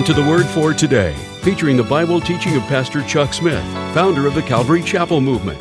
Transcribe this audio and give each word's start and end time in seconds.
Welcome 0.00 0.14
to 0.14 0.22
the 0.22 0.30
Word 0.30 0.46
for 0.46 0.72
Today, 0.72 1.12
featuring 1.42 1.76
the 1.76 1.82
Bible 1.82 2.22
teaching 2.22 2.56
of 2.56 2.62
Pastor 2.62 3.02
Chuck 3.02 3.34
Smith, 3.34 3.62
founder 3.92 4.26
of 4.26 4.34
the 4.34 4.40
Calvary 4.40 4.82
Chapel 4.82 5.20
Movement. 5.20 5.60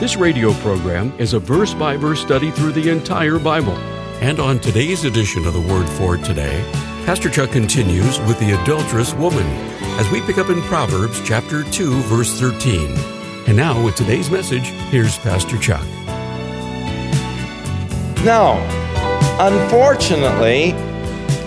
This 0.00 0.16
radio 0.16 0.54
program 0.54 1.12
is 1.18 1.34
a 1.34 1.38
verse 1.38 1.74
by 1.74 1.98
verse 1.98 2.22
study 2.22 2.50
through 2.50 2.72
the 2.72 2.88
entire 2.88 3.38
Bible. 3.38 3.76
And 4.22 4.40
on 4.40 4.58
today's 4.58 5.04
edition 5.04 5.46
of 5.46 5.52
the 5.52 5.60
Word 5.60 5.86
for 5.86 6.16
Today, 6.16 6.64
Pastor 7.04 7.28
Chuck 7.28 7.50
continues 7.50 8.18
with 8.20 8.40
the 8.40 8.58
adulterous 8.58 9.12
woman 9.12 9.44
as 10.00 10.10
we 10.10 10.22
pick 10.22 10.38
up 10.38 10.48
in 10.48 10.62
Proverbs 10.62 11.20
chapter 11.22 11.62
2, 11.62 12.00
verse 12.04 12.40
13. 12.40 12.90
And 13.46 13.54
now, 13.54 13.84
with 13.84 13.96
today's 13.96 14.30
message, 14.30 14.68
here's 14.88 15.18
Pastor 15.18 15.58
Chuck. 15.58 15.84
Now, 18.24 18.56
unfortunately, 19.38 20.72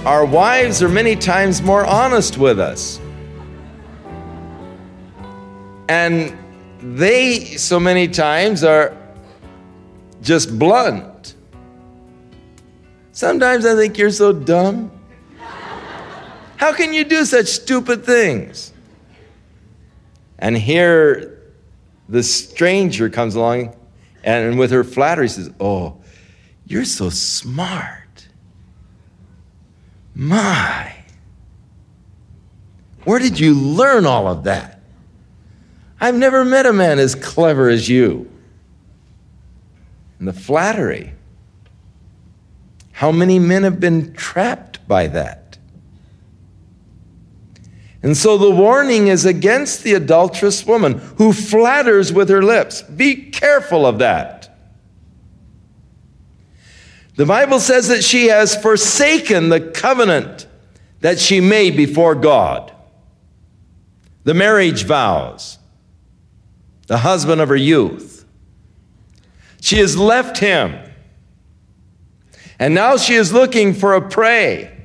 our 0.08 0.26
wives 0.26 0.82
are 0.82 0.88
many 0.88 1.18
times 1.18 1.62
more 1.62 1.86
honest 1.86 2.38
with 2.38 2.62
us. 2.62 2.98
And 5.90 6.34
they, 6.80 7.44
so 7.58 7.78
many 7.78 8.08
times, 8.08 8.64
are 8.64 8.96
just 10.22 10.58
blunt. 10.58 11.36
Sometimes 13.12 13.66
I 13.66 13.76
think 13.76 13.98
you're 13.98 14.10
so 14.10 14.32
dumb. 14.32 14.90
How 16.56 16.72
can 16.72 16.94
you 16.94 17.04
do 17.04 17.26
such 17.26 17.48
stupid 17.48 18.06
things? 18.06 18.72
And 20.40 20.58
here, 20.58 21.38
the 22.08 22.24
stranger 22.24 23.10
comes 23.10 23.36
along 23.36 23.76
and 24.24 24.58
with 24.58 24.72
her 24.72 24.86
flattery 24.86 25.28
says, 25.28 25.52
Oh, 25.60 25.98
you're 26.66 26.86
so 26.86 27.10
smart. 27.10 28.07
My, 30.20 30.96
where 33.04 33.20
did 33.20 33.40
you 33.40 33.54
learn 33.54 34.08
all 34.08 34.28
of 34.28 34.46
that? 34.46 34.80
I've 36.02 36.16
never 36.16 36.44
met 36.44 36.66
a 36.66 36.74
man 36.74 36.98
as 36.98 37.14
clever 37.14 37.70
as 37.70 37.88
you. 37.88 38.28
And 40.18 40.28
the 40.28 40.34
flattery. 40.34 41.14
How 42.94 43.12
many 43.12 43.38
men 43.38 43.62
have 43.62 43.80
been 43.80 44.14
trapped 44.14 44.88
by 44.88 45.06
that? 45.06 45.60
And 48.02 48.18
so 48.18 48.40
the 48.40 48.50
warning 48.50 49.10
is 49.10 49.24
against 49.24 49.84
the 49.84 49.94
adulterous 49.94 50.66
woman 50.66 50.98
who 51.18 51.32
flatters 51.32 52.12
with 52.12 52.30
her 52.30 52.42
lips. 52.42 52.82
Be 52.82 53.30
careful 53.30 53.86
of 53.86 54.00
that. 54.00 54.37
The 57.18 57.26
Bible 57.26 57.60
says 57.60 57.88
that 57.88 58.04
she 58.04 58.28
has 58.28 58.56
forsaken 58.56 59.50
the 59.50 59.60
covenant 59.60 60.46
that 61.02 61.20
she 61.20 61.42
made 61.42 61.76
before 61.76 62.14
God, 62.14 62.72
the 64.24 64.36
marriage 64.36 64.86
vows, 64.86 65.58
the 66.86 67.00
husband 67.00 67.42
of 67.42 67.50
her 67.50 67.56
youth. 67.56 68.24
She 69.60 69.78
has 69.78 69.98
left 69.98 70.38
him. 70.38 70.78
And 72.60 72.76
now 72.76 72.98
she 72.98 73.16
is 73.16 73.34
looking 73.34 73.74
for 73.74 73.96
a 73.96 74.08
prey. 74.08 74.78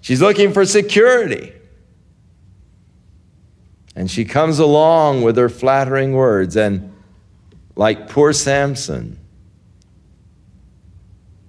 She's 0.00 0.22
looking 0.22 0.52
for 0.52 0.64
security. 0.64 1.52
And 3.96 4.08
she 4.08 4.24
comes 4.24 4.60
along 4.60 5.22
with 5.22 5.36
her 5.36 5.48
flattering 5.48 6.12
words, 6.12 6.56
and 6.56 6.94
like 7.74 8.08
poor 8.08 8.32
Samson, 8.32 9.18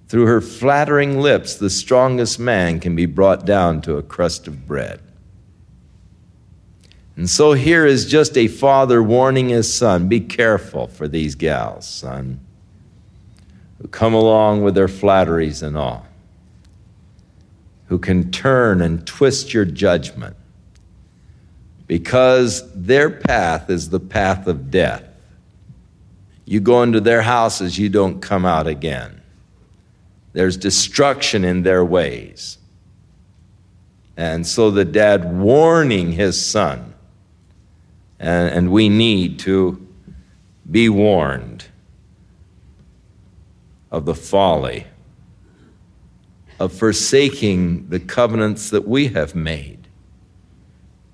through 0.08 0.26
her 0.26 0.40
flattering 0.40 1.20
lips, 1.20 1.56
the 1.56 1.70
strongest 1.70 2.38
man 2.38 2.80
can 2.80 2.96
be 2.96 3.06
brought 3.06 3.44
down 3.44 3.82
to 3.82 3.96
a 3.96 4.02
crust 4.02 4.48
of 4.48 4.66
bread. 4.66 5.00
And 7.16 7.28
so 7.28 7.52
here 7.52 7.84
is 7.84 8.06
just 8.06 8.36
a 8.38 8.48
father 8.48 9.02
warning 9.02 9.48
his 9.48 9.72
son 9.72 10.08
be 10.08 10.20
careful 10.20 10.86
for 10.86 11.08
these 11.08 11.34
gals, 11.34 11.86
son, 11.86 12.40
who 13.82 13.88
come 13.88 14.14
along 14.14 14.62
with 14.62 14.74
their 14.74 14.88
flatteries 14.88 15.62
and 15.62 15.76
all, 15.76 16.06
who 17.88 17.98
can 17.98 18.30
turn 18.30 18.80
and 18.80 19.06
twist 19.06 19.52
your 19.52 19.64
judgment 19.64 20.36
because 21.88 22.70
their 22.72 23.10
path 23.10 23.68
is 23.68 23.90
the 23.90 23.98
path 24.00 24.46
of 24.46 24.70
death. 24.70 25.02
You 26.44 26.60
go 26.60 26.82
into 26.82 27.00
their 27.00 27.22
houses, 27.22 27.78
you 27.78 27.88
don't 27.88 28.20
come 28.20 28.46
out 28.46 28.66
again. 28.66 29.17
There's 30.32 30.56
destruction 30.56 31.44
in 31.44 31.62
their 31.62 31.84
ways. 31.84 32.58
And 34.16 34.46
so 34.46 34.70
the 34.70 34.84
dad 34.84 35.32
warning 35.38 36.12
his 36.12 36.44
son, 36.44 36.94
and, 38.18 38.52
and 38.52 38.72
we 38.72 38.88
need 38.88 39.38
to 39.40 39.86
be 40.70 40.88
warned 40.88 41.66
of 43.90 44.04
the 44.04 44.14
folly 44.14 44.86
of 46.58 46.72
forsaking 46.72 47.88
the 47.88 48.00
covenants 48.00 48.70
that 48.70 48.86
we 48.86 49.08
have 49.08 49.34
made 49.34 49.86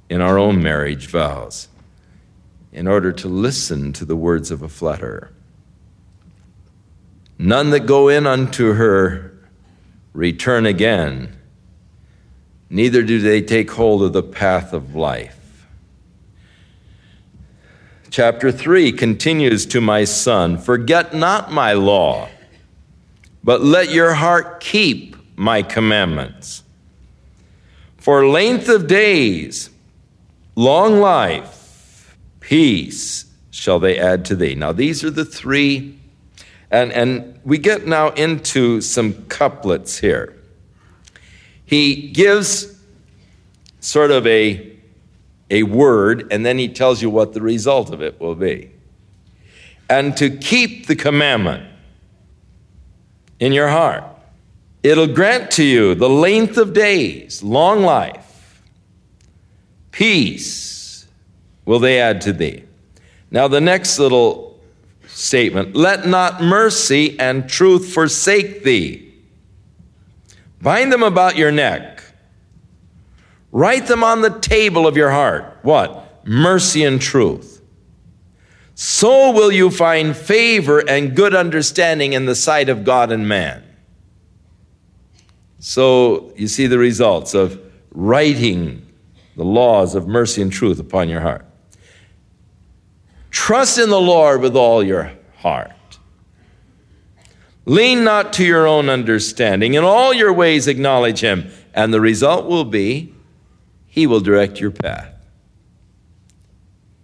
in 0.08 0.20
our 0.20 0.38
own 0.38 0.62
marriage 0.62 1.06
vows 1.06 1.68
in 2.72 2.88
order 2.88 3.12
to 3.12 3.28
listen 3.28 3.92
to 3.92 4.04
the 4.04 4.16
words 4.16 4.50
of 4.50 4.62
a 4.62 4.68
flatterer. 4.68 5.32
None 7.38 7.70
that 7.70 7.86
go 7.86 8.08
in 8.08 8.26
unto 8.26 8.74
her 8.74 9.32
return 10.12 10.66
again, 10.66 11.36
neither 12.70 13.02
do 13.02 13.20
they 13.20 13.42
take 13.42 13.72
hold 13.72 14.02
of 14.02 14.12
the 14.12 14.22
path 14.22 14.72
of 14.72 14.94
life. 14.94 15.66
Chapter 18.10 18.52
3 18.52 18.92
continues 18.92 19.66
to 19.66 19.80
my 19.80 20.04
son 20.04 20.56
Forget 20.56 21.14
not 21.14 21.50
my 21.50 21.72
law, 21.72 22.28
but 23.42 23.60
let 23.60 23.90
your 23.90 24.14
heart 24.14 24.60
keep 24.60 25.16
my 25.36 25.62
commandments. 25.62 26.62
For 27.96 28.28
length 28.28 28.68
of 28.68 28.86
days, 28.86 29.70
long 30.54 31.00
life, 31.00 32.16
peace 32.38 33.24
shall 33.50 33.80
they 33.80 33.98
add 33.98 34.24
to 34.26 34.36
thee. 34.36 34.54
Now, 34.54 34.70
these 34.72 35.02
are 35.02 35.10
the 35.10 35.24
three 35.24 35.98
and, 36.70 36.92
and 36.92 37.38
we 37.44 37.58
get 37.58 37.86
now 37.86 38.10
into 38.10 38.80
some 38.80 39.12
couplets 39.26 39.98
here. 39.98 40.36
He 41.64 42.08
gives 42.08 42.78
sort 43.80 44.10
of 44.10 44.26
a, 44.26 44.76
a 45.50 45.62
word, 45.64 46.26
and 46.30 46.44
then 46.44 46.58
he 46.58 46.68
tells 46.68 47.02
you 47.02 47.10
what 47.10 47.32
the 47.32 47.40
result 47.40 47.90
of 47.90 48.02
it 48.02 48.20
will 48.20 48.34
be. 48.34 48.70
And 49.88 50.16
to 50.16 50.30
keep 50.30 50.86
the 50.86 50.96
commandment 50.96 51.68
in 53.38 53.52
your 53.52 53.68
heart, 53.68 54.04
it'll 54.82 55.06
grant 55.06 55.50
to 55.52 55.64
you 55.64 55.94
the 55.94 56.08
length 56.08 56.56
of 56.56 56.72
days, 56.72 57.42
long 57.42 57.82
life, 57.82 58.62
peace 59.90 61.06
will 61.64 61.78
they 61.78 62.00
add 62.00 62.20
to 62.22 62.32
thee. 62.32 62.64
Now, 63.30 63.48
the 63.48 63.60
next 63.60 63.98
little 63.98 64.53
statement 65.14 65.74
Let 65.74 66.06
not 66.06 66.42
mercy 66.42 67.18
and 67.18 67.48
truth 67.48 67.92
forsake 67.92 68.62
thee. 68.62 69.14
Bind 70.60 70.92
them 70.92 71.02
about 71.02 71.36
your 71.36 71.52
neck. 71.52 72.02
Write 73.52 73.86
them 73.86 74.02
on 74.02 74.22
the 74.22 74.38
table 74.40 74.86
of 74.86 74.96
your 74.96 75.10
heart. 75.10 75.58
What? 75.62 76.26
Mercy 76.26 76.84
and 76.84 77.00
truth. 77.00 77.62
So 78.74 79.30
will 79.30 79.52
you 79.52 79.70
find 79.70 80.16
favor 80.16 80.80
and 80.80 81.14
good 81.14 81.34
understanding 81.34 82.12
in 82.14 82.26
the 82.26 82.34
sight 82.34 82.68
of 82.68 82.84
God 82.84 83.12
and 83.12 83.28
man. 83.28 83.62
So 85.60 86.32
you 86.36 86.48
see 86.48 86.66
the 86.66 86.78
results 86.78 87.34
of 87.34 87.60
writing 87.92 88.84
the 89.36 89.44
laws 89.44 89.94
of 89.94 90.08
mercy 90.08 90.42
and 90.42 90.52
truth 90.52 90.80
upon 90.80 91.08
your 91.08 91.20
heart. 91.20 91.46
Trust 93.34 93.78
in 93.78 93.90
the 93.90 94.00
Lord 94.00 94.40
with 94.40 94.54
all 94.54 94.80
your 94.80 95.10
heart. 95.38 95.98
Lean 97.66 98.04
not 98.04 98.32
to 98.34 98.44
your 98.44 98.64
own 98.64 98.88
understanding. 98.88 99.74
In 99.74 99.82
all 99.82 100.14
your 100.14 100.32
ways, 100.32 100.68
acknowledge 100.68 101.18
Him, 101.18 101.50
and 101.74 101.92
the 101.92 102.00
result 102.00 102.46
will 102.46 102.64
be 102.64 103.12
He 103.88 104.06
will 104.06 104.20
direct 104.20 104.60
your 104.60 104.70
path. 104.70 105.12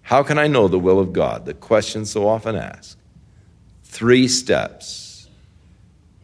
How 0.02 0.22
can 0.22 0.38
I 0.38 0.46
know 0.46 0.68
the 0.68 0.78
will 0.78 1.00
of 1.00 1.12
God? 1.12 1.46
The 1.46 1.52
question 1.52 2.06
so 2.06 2.28
often 2.28 2.54
asked. 2.54 2.96
Three 3.82 4.28
steps 4.28 5.28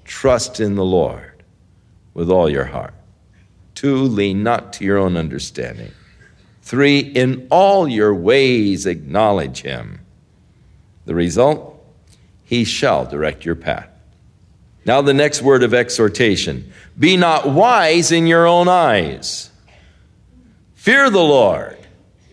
trust 0.05 0.61
in 0.61 0.77
the 0.77 0.85
Lord 0.85 1.43
with 2.15 2.31
all 2.31 2.49
your 2.49 2.67
heart. 2.67 2.95
Two, 3.75 3.97
lean 3.97 4.45
not 4.45 4.73
to 4.75 4.85
your 4.85 4.99
own 4.99 5.17
understanding. 5.17 5.91
Three, 6.67 6.99
in 6.99 7.47
all 7.49 7.87
your 7.87 8.13
ways 8.13 8.87
acknowledge 8.87 9.63
him. 9.63 10.01
The 11.05 11.15
result, 11.15 11.81
he 12.43 12.65
shall 12.65 13.07
direct 13.07 13.45
your 13.45 13.55
path. 13.55 13.89
Now, 14.85 15.01
the 15.01 15.15
next 15.15 15.43
word 15.43 15.63
of 15.63 15.73
exhortation 15.73 16.73
be 16.99 17.17
not 17.17 17.49
wise 17.49 18.11
in 18.11 18.27
your 18.27 18.49
own 18.49 18.67
eyes. 18.67 19.49
Fear 20.75 21.11
the 21.11 21.23
Lord, 21.23 21.79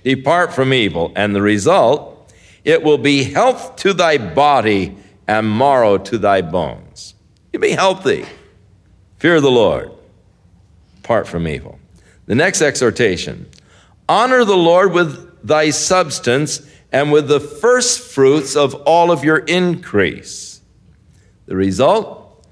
depart 0.03 0.51
from 0.51 0.73
evil, 0.73 1.13
and 1.15 1.35
the 1.35 1.41
result, 1.43 2.33
it 2.63 2.81
will 2.81 2.97
be 2.97 3.23
health 3.25 3.75
to 3.77 3.93
thy 3.93 4.17
body 4.17 4.97
and 5.27 5.47
marrow 5.47 5.99
to 5.99 6.17
thy 6.17 6.41
bones. 6.41 7.13
You'll 7.51 7.61
be 7.61 7.69
healthy. 7.69 8.25
Fear 9.19 9.41
the 9.41 9.51
Lord, 9.51 9.91
depart 10.95 11.27
from 11.27 11.47
evil. 11.47 11.77
The 12.25 12.33
next 12.33 12.63
exhortation 12.63 13.47
honor 14.07 14.45
the 14.45 14.57
Lord 14.57 14.93
with 14.93 15.45
thy 15.45 15.69
substance 15.69 16.69
and 16.91 17.11
with 17.11 17.27
the 17.27 17.39
first 17.39 17.99
fruits 17.99 18.55
of 18.55 18.75
all 18.85 19.11
of 19.11 19.23
your 19.23 19.37
increase. 19.39 20.61
The 21.45 21.55
result, 21.55 22.45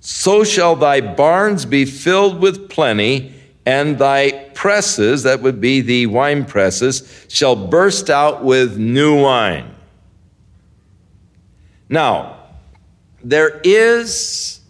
so 0.00 0.44
shall 0.44 0.76
thy 0.76 1.00
barns 1.00 1.64
be 1.64 1.84
filled 1.84 2.40
with 2.40 2.68
plenty 2.68 3.34
and 3.66 3.98
thy 3.98 4.50
presses, 4.54 5.22
that 5.22 5.40
would 5.40 5.60
be 5.60 5.80
the 5.80 6.06
wine 6.06 6.44
presses, 6.44 7.26
shall 7.28 7.56
burst 7.56 8.10
out 8.10 8.44
with 8.44 8.76
new 8.76 9.22
wine. 9.22 9.74
Now, 11.88 12.36
there 13.22 13.60
is 13.64 14.60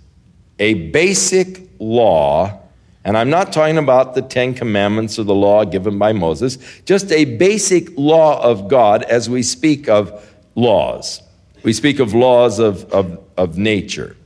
a 0.59 0.91
basic 0.91 1.69
law, 1.81 2.61
and 3.05 3.19
I'm 3.19 3.29
not 3.29 3.53
talking 3.53 3.77
about 3.77 4.15
the 4.15 4.23
Ten 4.23 4.55
Commandments 4.55 5.19
or 5.19 5.25
the 5.25 5.35
law 5.35 5.65
given 5.65 5.99
by 5.99 6.13
Moses, 6.13 6.57
just 6.87 7.13
a 7.13 7.25
basic 7.37 7.97
law 7.99 8.43
of 8.43 8.69
God 8.69 9.03
as 9.03 9.29
we 9.29 9.43
speak 9.43 9.89
of 9.89 10.27
laws. 10.55 11.23
We 11.63 11.73
speak 11.73 11.99
of 11.99 12.15
laws 12.15 12.59
of, 12.59 12.91
of, 12.93 13.23
of 13.37 13.59
nature. 13.59 14.17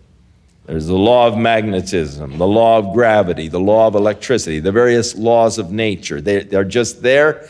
There's 0.66 0.86
the 0.86 0.98
law 0.98 1.26
of 1.26 1.36
magnetism, 1.36 2.36
the 2.36 2.46
law 2.46 2.78
of 2.78 2.92
gravity, 2.92 3.48
the 3.48 3.58
law 3.58 3.86
of 3.86 3.94
electricity, 3.94 4.60
the 4.60 4.70
various 4.70 5.16
laws 5.16 5.58
of 5.58 5.72
nature. 5.72 6.20
They, 6.20 6.42
they're 6.42 6.62
just 6.62 7.02
there. 7.02 7.48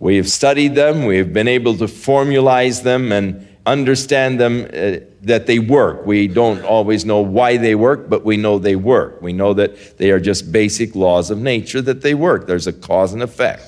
We 0.00 0.16
have 0.16 0.28
studied 0.28 0.74
them, 0.74 1.06
we 1.06 1.16
have 1.18 1.32
been 1.32 1.48
able 1.48 1.76
to 1.78 1.84
formalize 1.84 2.82
them 2.82 3.12
and 3.12 3.46
understand 3.64 4.38
them 4.38 4.64
uh, 4.64 5.04
that 5.26 5.46
they 5.46 5.58
work. 5.58 6.06
We 6.06 6.28
don't 6.28 6.64
always 6.64 7.04
know 7.04 7.20
why 7.20 7.56
they 7.56 7.74
work, 7.74 8.08
but 8.08 8.24
we 8.24 8.36
know 8.36 8.58
they 8.58 8.76
work. 8.76 9.20
We 9.20 9.32
know 9.32 9.54
that 9.54 9.98
they 9.98 10.12
are 10.12 10.20
just 10.20 10.52
basic 10.52 10.94
laws 10.94 11.30
of 11.30 11.38
nature 11.38 11.82
that 11.82 12.02
they 12.02 12.14
work. 12.14 12.46
There's 12.46 12.68
a 12.68 12.72
cause 12.72 13.12
and 13.12 13.22
effect. 13.22 13.62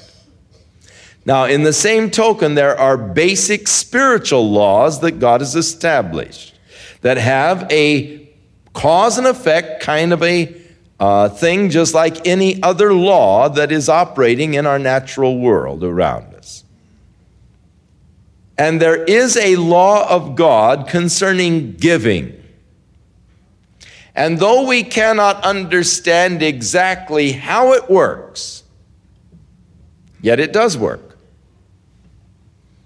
Now, 1.27 1.45
in 1.45 1.65
the 1.65 1.73
same 1.73 2.11
token, 2.11 2.55
there 2.55 2.79
are 2.79 2.97
basic 2.97 3.67
spiritual 3.67 4.51
laws 4.51 5.01
that 5.01 5.19
God 5.19 5.41
has 5.41 5.57
established 5.57 6.55
that 7.01 7.19
have 7.19 7.71
a 7.71 8.31
cause 8.73 9.19
and 9.19 9.27
effect 9.27 9.83
kind 9.83 10.13
of 10.13 10.23
a 10.23 10.57
uh, 11.01 11.29
thing, 11.29 11.71
just 11.71 11.93
like 11.93 12.27
any 12.27 12.63
other 12.63 12.95
law 12.95 13.49
that 13.49 13.73
is 13.73 13.89
operating 13.89 14.55
in 14.55 14.65
our 14.65 14.79
natural 14.79 15.39
world 15.39 15.85
around 15.85 16.35
us. 16.35 16.38
And 18.59 18.83
there 18.83 19.05
is 19.05 19.37
a 19.37 19.55
law 19.55 20.09
of 20.11 20.35
God 20.35 20.89
concerning 20.89 21.75
giving. 21.75 22.35
And 24.17 24.39
though 24.39 24.67
we 24.67 24.83
cannot 24.83 25.45
understand 25.45 26.43
exactly 26.43 27.31
how 27.31 27.73
it 27.75 27.89
works, 27.89 28.65
yet 30.21 30.41
it 30.41 30.53
does 30.53 30.77
work. 30.77 31.17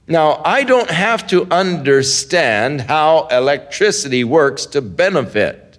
Now, 0.06 0.42
I 0.44 0.64
don't 0.64 0.90
have 0.90 1.26
to 1.28 1.46
understand 1.50 2.82
how 2.82 3.28
electricity 3.28 4.24
works 4.24 4.66
to 4.66 4.82
benefit 4.82 5.78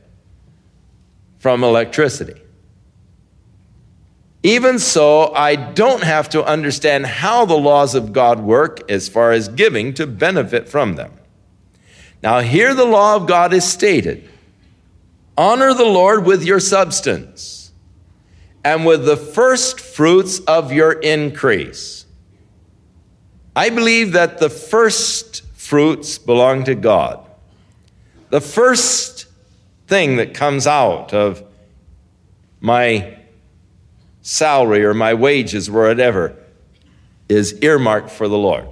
from 1.38 1.64
electricity. 1.64 2.43
Even 4.44 4.78
so, 4.78 5.34
I 5.34 5.56
don't 5.56 6.04
have 6.04 6.28
to 6.30 6.44
understand 6.44 7.06
how 7.06 7.46
the 7.46 7.58
laws 7.58 7.96
of 7.96 8.12
God 8.12 8.42
work 8.42 8.92
as 8.92 9.08
far 9.08 9.32
as 9.32 9.48
giving 9.48 9.94
to 9.94 10.06
benefit 10.06 10.68
from 10.68 10.96
them. 10.96 11.14
Now, 12.22 12.42
here 12.42 12.74
the 12.74 12.86
law 12.86 13.16
of 13.16 13.26
God 13.26 13.54
is 13.54 13.66
stated 13.66 14.30
honor 15.38 15.74
the 15.74 15.86
Lord 15.86 16.26
with 16.26 16.44
your 16.44 16.60
substance 16.60 17.72
and 18.64 18.86
with 18.86 19.06
the 19.06 19.18
first 19.18 19.80
fruits 19.80 20.40
of 20.42 20.72
your 20.72 20.92
increase. 20.92 22.06
I 23.56 23.70
believe 23.70 24.12
that 24.12 24.40
the 24.40 24.50
first 24.50 25.44
fruits 25.54 26.18
belong 26.18 26.66
to 26.66 26.76
God. 26.76 27.26
The 28.30 28.42
first 28.42 29.28
thing 29.88 30.18
that 30.18 30.34
comes 30.34 30.68
out 30.68 31.14
of 31.14 31.44
my 32.60 33.18
salary 34.24 34.84
or 34.84 34.96
my 34.96 35.14
wages, 35.14 35.70
whatever, 35.70 36.36
is 37.30 37.54
earmarked 37.62 38.10
for 38.10 38.28
the 38.28 38.38
Lord. 38.38 38.68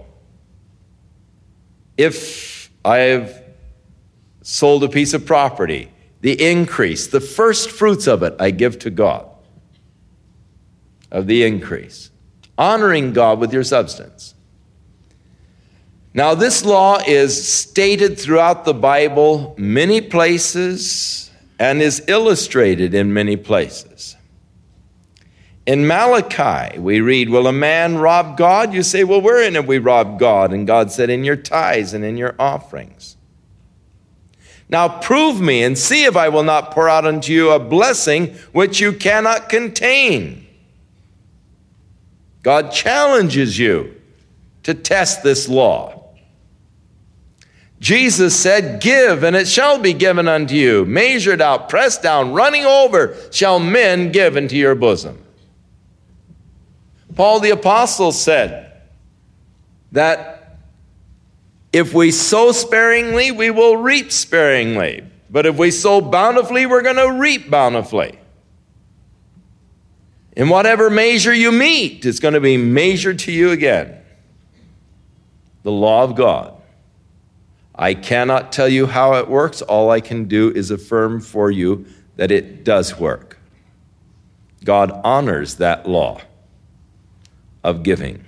If 1.98 2.72
I've 2.84 3.44
sold 4.42 4.84
a 4.84 4.90
piece 4.90 5.14
of 5.14 5.26
property, 5.26 5.92
the 6.22 6.42
increase, 6.42 7.08
the 7.08 7.20
first 7.20 7.70
fruits 7.70 8.08
of 8.08 8.24
it, 8.24 8.36
I 8.40 8.52
give 8.52 8.80
to 8.80 8.90
God, 8.90 9.28
of 11.12 11.28
the 11.28 11.44
increase. 11.44 12.10
Honoring 12.58 13.14
God 13.14 13.40
with 13.40 13.54
your 13.54 13.64
substance. 13.64 14.34
Now, 16.14 16.34
this 16.34 16.66
law 16.66 17.00
is 17.06 17.48
stated 17.48 18.20
throughout 18.20 18.66
the 18.66 18.74
Bible 18.74 19.56
many 19.58 20.02
places 20.02 21.32
and 21.60 21.82
is 21.82 22.04
illustrated 22.08 22.94
in 22.94 23.14
many 23.14 23.38
places. 23.38 24.16
In 25.72 25.88
Malachi, 25.88 26.78
we 26.80 27.00
read, 27.00 27.30
Will 27.30 27.48
a 27.48 27.54
man 27.54 27.98
rob 27.98 28.36
God? 28.36 28.74
You 28.74 28.84
say, 28.84 29.06
Well, 29.06 29.22
wherein 29.22 29.56
have 29.56 29.70
we 29.70 29.78
robbed 29.78 30.20
God? 30.20 30.52
And 30.52 30.68
God 30.68 30.92
said, 30.92 31.10
In 31.10 31.24
your 31.24 31.38
tithes 31.38 31.94
and 31.94 32.04
in 32.04 32.18
your 32.18 32.36
offerings. 32.38 33.16
Now 34.68 35.00
prove 35.00 35.40
me 35.40 35.64
and 35.64 35.78
see 35.78 36.04
if 36.04 36.18
I 36.18 36.28
will 36.28 36.44
not 36.44 36.72
pour 36.72 36.90
out 36.90 37.06
unto 37.06 37.32
you 37.32 37.52
a 37.52 37.58
blessing 37.58 38.36
which 38.52 38.82
you 38.82 38.92
cannot 38.92 39.48
contain. 39.48 40.46
God 42.44 42.74
challenges 42.74 43.58
you 43.58 43.96
to 44.64 44.74
test 44.74 45.24
this 45.24 45.48
law. 45.48 46.04
Jesus 47.80 48.38
said, 48.38 48.82
Give, 48.82 49.24
and 49.24 49.38
it 49.38 49.48
shall 49.48 49.80
be 49.80 49.94
given 49.94 50.28
unto 50.28 50.54
you. 50.54 50.84
Measured 50.84 51.40
out, 51.40 51.70
pressed 51.70 52.04
down, 52.04 52.34
running 52.34 52.66
over, 52.66 53.16
shall 53.32 53.58
men 53.58 54.12
give 54.12 54.36
into 54.36 54.58
your 54.58 54.76
bosom. 54.76 55.18
Paul 57.16 57.40
the 57.40 57.52
Apostle 57.52 58.12
said 58.12 58.72
that 59.92 60.58
if 61.74 61.94
we 61.94 62.12
sow 62.12 62.52
sparingly, 62.52 63.32
we 63.32 63.50
will 63.50 63.78
reap 63.78 64.12
sparingly. 64.12 65.04
But 65.30 65.46
if 65.46 65.58
we 65.58 65.72
sow 65.72 66.02
bountifully, 66.02 66.66
we're 66.66 66.82
going 66.82 66.98
to 66.98 67.14
reap 67.14 67.50
bountifully. 67.50 68.20
In 70.36 70.50
whatever 70.50 70.90
measure 70.90 71.34
you 71.34 71.52
meet, 71.52 72.06
it's 72.06 72.20
going 72.20 72.34
to 72.34 72.42
be 72.42 72.58
measured 72.58 73.20
to 73.20 73.32
you 73.32 73.52
again. 73.52 73.98
The 75.64 75.72
law 75.72 76.04
of 76.04 76.16
God. 76.16 76.56
I 77.76 77.94
cannot 77.94 78.52
tell 78.52 78.68
you 78.68 78.86
how 78.88 79.16
it 79.16 79.30
works. 79.30 79.62
All 79.62 79.90
I 79.90 80.02
can 80.02 80.26
do 80.26 80.52
is 80.52 80.72
affirm 80.72 81.22
for 81.22 81.50
you 81.50 81.86
that 82.18 82.32
it 82.32 82.64
does 82.64 83.00
work. 83.00 83.40
God 84.64 84.92
honors 85.04 85.56
that 85.56 85.88
law 85.88 86.22
of 87.64 87.84
giving. 87.84 88.26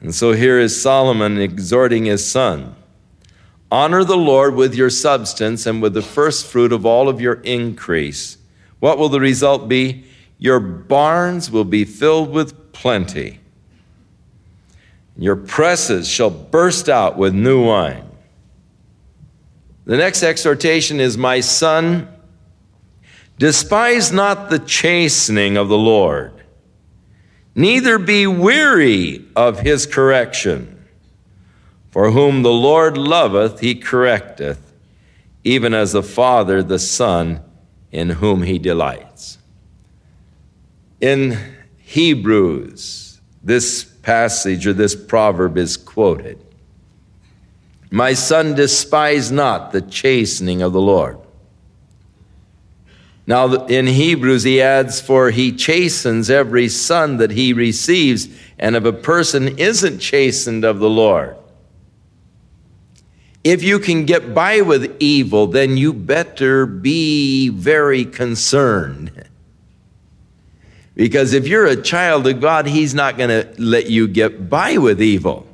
And 0.00 0.14
so 0.14 0.32
here 0.32 0.58
is 0.58 0.80
Solomon 0.80 1.38
exhorting 1.38 2.04
his 2.04 2.28
son 2.28 2.76
Honor 3.70 4.04
the 4.04 4.16
Lord 4.16 4.54
with 4.54 4.74
your 4.74 4.90
substance 4.90 5.66
and 5.66 5.82
with 5.82 5.92
the 5.92 6.02
first 6.02 6.46
fruit 6.46 6.72
of 6.72 6.86
all 6.86 7.08
of 7.08 7.20
your 7.20 7.34
increase. 7.42 8.38
What 8.78 8.96
will 8.96 9.08
the 9.08 9.20
result 9.20 9.68
be? 9.68 10.04
Your 10.38 10.60
barns 10.60 11.50
will 11.50 11.64
be 11.64 11.84
filled 11.84 12.30
with 12.30 12.72
plenty. 12.72 13.40
Your 15.18 15.34
presses 15.34 16.08
shall 16.08 16.30
burst 16.30 16.88
out 16.88 17.16
with 17.16 17.34
new 17.34 17.64
wine. 17.64 18.04
The 19.86 19.96
next 19.96 20.22
exhortation 20.22 21.00
is 21.00 21.16
My 21.16 21.40
son, 21.40 22.08
despise 23.38 24.12
not 24.12 24.50
the 24.50 24.58
chastening 24.58 25.56
of 25.56 25.68
the 25.68 25.78
Lord, 25.78 26.35
neither 27.56 27.98
be 27.98 28.26
weary 28.26 29.24
of 29.34 29.60
his 29.60 29.86
correction. 29.86 30.84
For 31.90 32.10
whom 32.10 32.42
the 32.42 32.52
Lord 32.52 32.98
loveth, 32.98 33.60
he 33.60 33.74
correcteth, 33.74 34.58
even 35.42 35.72
as 35.72 35.92
the 35.92 36.02
Father 36.02 36.62
the 36.62 36.78
Son 36.78 37.42
in 37.90 38.10
whom 38.10 38.42
he 38.42 38.58
delights. 38.58 39.38
In 41.00 41.38
Hebrews, 41.78 43.20
this 43.42 43.84
passage 43.84 44.66
or 44.66 44.74
this 44.74 44.94
proverb 44.94 45.56
is 45.56 45.78
quoted. 45.78 46.44
My 47.90 48.12
son, 48.12 48.54
despise 48.54 49.32
not 49.32 49.72
the 49.72 49.80
chastening 49.80 50.60
of 50.60 50.72
the 50.74 50.80
Lord. 50.80 51.18
Now, 53.26 53.66
in 53.66 53.86
Hebrews, 53.86 54.44
he 54.44 54.62
adds, 54.62 55.00
For 55.00 55.30
he 55.30 55.52
chastens 55.52 56.30
every 56.30 56.68
son 56.68 57.16
that 57.16 57.32
he 57.32 57.52
receives, 57.52 58.28
and 58.58 58.76
if 58.76 58.84
a 58.84 58.92
person 58.92 59.58
isn't 59.58 59.98
chastened 59.98 60.64
of 60.64 60.78
the 60.78 60.90
Lord, 60.90 61.36
if 63.42 63.62
you 63.62 63.78
can 63.78 64.06
get 64.06 64.34
by 64.34 64.60
with 64.60 64.96
evil, 65.00 65.46
then 65.46 65.76
you 65.76 65.92
better 65.92 66.66
be 66.66 67.48
very 67.48 68.04
concerned. 68.04 69.28
Because 70.94 71.32
if 71.32 71.46
you're 71.46 71.66
a 71.66 71.80
child 71.80 72.26
of 72.26 72.40
God, 72.40 72.66
He's 72.66 72.94
not 72.94 73.16
going 73.16 73.28
to 73.28 73.48
let 73.60 73.90
you 73.90 74.08
get 74.08 74.48
by 74.48 74.78
with 74.78 75.00
evil. 75.00 75.46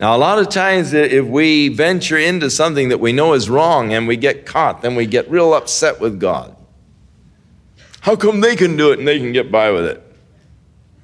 Now, 0.00 0.16
a 0.16 0.18
lot 0.18 0.38
of 0.38 0.48
times, 0.48 0.94
if 0.94 1.26
we 1.26 1.68
venture 1.68 2.16
into 2.16 2.48
something 2.48 2.88
that 2.88 3.00
we 3.00 3.12
know 3.12 3.34
is 3.34 3.50
wrong 3.50 3.92
and 3.92 4.08
we 4.08 4.16
get 4.16 4.46
caught, 4.46 4.80
then 4.80 4.94
we 4.94 5.04
get 5.04 5.30
real 5.30 5.52
upset 5.52 6.00
with 6.00 6.18
God. 6.18 6.56
How 8.00 8.16
come 8.16 8.40
they 8.40 8.56
can 8.56 8.78
do 8.78 8.92
it 8.92 8.98
and 8.98 9.06
they 9.06 9.18
can 9.18 9.32
get 9.32 9.52
by 9.52 9.70
with 9.70 9.84
it? 9.84 10.02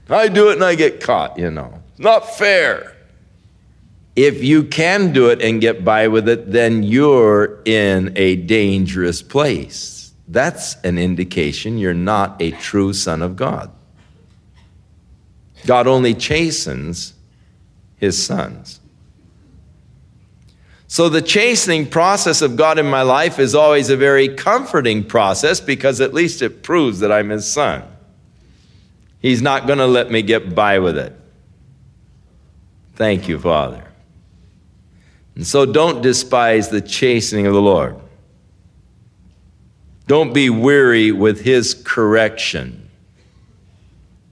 I 0.09 0.29
do 0.29 0.49
it 0.49 0.55
and 0.55 0.65
I 0.65 0.77
get 0.77 1.01
caught, 1.01 1.39
you 1.39 1.51
know. 1.51 1.83
Not 1.99 2.37
fair. 2.37 2.97
If 4.15 4.43
you 4.43 4.65
can 4.65 5.13
do 5.13 5.29
it 5.29 5.43
and 5.43 5.61
get 5.61 5.85
by 5.85 6.09
with 6.09 6.27
it, 6.27 6.51
then 6.51 6.83
you're 6.83 7.61
in 7.67 8.15
a 8.17 8.37
dangerous 8.37 9.21
place. 9.21 10.15
That's 10.27 10.77
an 10.77 10.97
indication 10.97 11.77
you're 11.77 11.93
not 11.93 12.41
a 12.41 12.53
true 12.53 12.95
son 12.95 13.21
of 13.21 13.37
God. 13.37 13.71
God 15.67 15.87
only 15.87 16.15
chastens 16.15 17.13
his 17.99 18.25
sons. 18.25 18.81
So, 20.97 21.11
the 21.11 21.21
chastening 21.21 21.91
process 21.91 22.41
of 22.41 22.57
God 22.57 22.79
in 22.79 22.87
my 22.87 23.03
life 23.03 23.39
is 23.39 23.55
always 23.55 23.91
a 23.91 23.99
very 23.99 24.29
comforting 24.35 25.05
process 25.05 25.61
because 25.61 26.01
at 26.01 26.15
least 26.15 26.41
it 26.41 26.63
proves 26.63 27.01
that 27.01 27.13
I'm 27.13 27.29
His 27.29 27.47
son. 27.47 27.83
He's 29.21 29.43
not 29.43 29.67
going 29.67 29.79
to 29.79 29.87
let 29.87 30.11
me 30.11 30.23
get 30.23 30.55
by 30.55 30.79
with 30.79 30.97
it. 30.97 31.15
Thank 32.95 33.29
you, 33.29 33.39
Father. 33.39 33.85
And 35.35 35.47
so, 35.47 35.67
don't 35.67 36.01
despise 36.01 36.71
the 36.71 36.81
chastening 36.81 37.47
of 37.47 37.53
the 37.53 37.61
Lord. 37.61 37.97
Don't 40.07 40.33
be 40.33 40.49
weary 40.49 41.13
with 41.13 41.43
His 41.43 41.75
correction, 41.75 42.89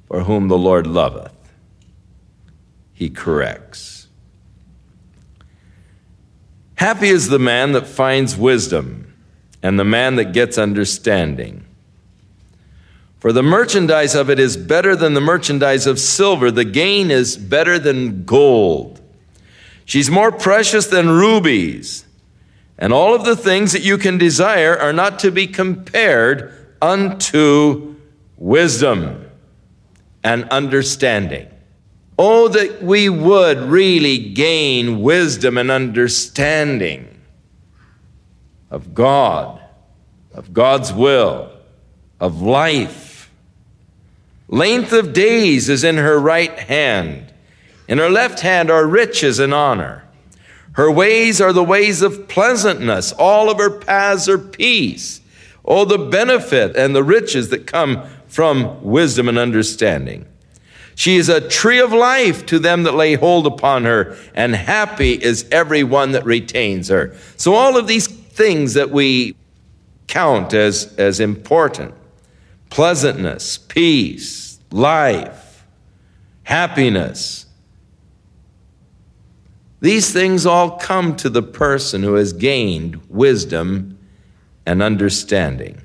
for 0.06 0.20
whom 0.20 0.48
the 0.48 0.56
Lord 0.56 0.86
loveth, 0.86 1.36
He 2.94 3.10
corrects. 3.10 3.93
Happy 6.84 7.08
is 7.08 7.28
the 7.28 7.38
man 7.38 7.72
that 7.72 7.86
finds 7.86 8.36
wisdom 8.36 9.10
and 9.62 9.80
the 9.80 9.86
man 9.86 10.16
that 10.16 10.34
gets 10.34 10.58
understanding. 10.58 11.64
For 13.20 13.32
the 13.32 13.42
merchandise 13.42 14.14
of 14.14 14.28
it 14.28 14.38
is 14.38 14.58
better 14.58 14.94
than 14.94 15.14
the 15.14 15.20
merchandise 15.22 15.86
of 15.86 15.98
silver, 15.98 16.50
the 16.50 16.66
gain 16.66 17.10
is 17.10 17.38
better 17.38 17.78
than 17.78 18.26
gold. 18.26 19.00
She's 19.86 20.10
more 20.10 20.30
precious 20.30 20.86
than 20.86 21.08
rubies. 21.08 22.04
And 22.76 22.92
all 22.92 23.14
of 23.14 23.24
the 23.24 23.34
things 23.34 23.72
that 23.72 23.80
you 23.82 23.96
can 23.96 24.18
desire 24.18 24.78
are 24.78 24.92
not 24.92 25.18
to 25.20 25.30
be 25.30 25.46
compared 25.46 26.52
unto 26.82 27.94
wisdom 28.36 29.30
and 30.22 30.46
understanding. 30.50 31.48
Oh, 32.18 32.48
that 32.48 32.82
we 32.82 33.08
would 33.08 33.58
really 33.58 34.18
gain 34.18 35.00
wisdom 35.00 35.58
and 35.58 35.70
understanding 35.70 37.20
of 38.70 38.94
God, 38.94 39.60
of 40.32 40.52
God's 40.52 40.92
will, 40.92 41.50
of 42.20 42.40
life. 42.40 43.30
Length 44.48 44.92
of 44.92 45.12
days 45.12 45.68
is 45.68 45.82
in 45.82 45.96
her 45.96 46.18
right 46.18 46.56
hand. 46.58 47.32
In 47.88 47.98
her 47.98 48.10
left 48.10 48.40
hand 48.40 48.70
are 48.70 48.86
riches 48.86 49.38
and 49.38 49.52
honor. 49.52 50.04
Her 50.72 50.90
ways 50.90 51.40
are 51.40 51.52
the 51.52 51.64
ways 51.64 52.02
of 52.02 52.28
pleasantness. 52.28 53.12
All 53.12 53.50
of 53.50 53.58
her 53.58 53.70
paths 53.70 54.28
are 54.28 54.38
peace. 54.38 55.20
Oh, 55.64 55.84
the 55.84 55.98
benefit 55.98 56.76
and 56.76 56.94
the 56.94 57.04
riches 57.04 57.50
that 57.50 57.66
come 57.66 58.02
from 58.26 58.82
wisdom 58.82 59.28
and 59.28 59.38
understanding. 59.38 60.26
She 60.94 61.16
is 61.16 61.28
a 61.28 61.46
tree 61.48 61.80
of 61.80 61.92
life 61.92 62.46
to 62.46 62.58
them 62.58 62.84
that 62.84 62.94
lay 62.94 63.14
hold 63.14 63.46
upon 63.46 63.84
her, 63.84 64.16
and 64.34 64.54
happy 64.54 65.12
is 65.12 65.46
every 65.50 65.82
one 65.82 66.12
that 66.12 66.24
retains 66.24 66.88
her. 66.88 67.14
So, 67.36 67.54
all 67.54 67.76
of 67.76 67.86
these 67.86 68.06
things 68.06 68.74
that 68.74 68.90
we 68.90 69.34
count 70.06 70.54
as, 70.54 70.94
as 70.96 71.20
important 71.20 71.94
pleasantness, 72.70 73.56
peace, 73.56 74.58
life, 74.70 75.64
happiness 76.42 77.44
these 79.84 80.10
things 80.10 80.46
all 80.46 80.78
come 80.78 81.14
to 81.16 81.28
the 81.28 81.42
person 81.42 82.02
who 82.02 82.14
has 82.14 82.32
gained 82.32 82.96
wisdom 83.10 83.98
and 84.64 84.82
understanding. 84.82 85.78